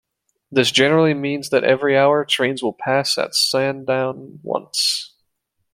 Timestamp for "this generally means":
0.51-1.51